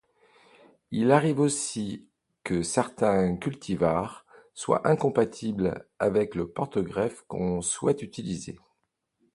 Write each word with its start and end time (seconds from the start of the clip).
Il 0.89 1.11
arrive 1.11 1.39
aussi 1.39 2.09
que 2.43 2.63
certains 2.63 3.37
cultivars 3.37 4.25
soient 4.55 4.87
incompatibles 4.87 5.87
avec 5.99 6.33
le 6.33 6.49
porte-greffe 6.49 7.21
qu'on 7.27 7.61
souhaite 7.61 8.01
utiliser. 8.01 8.57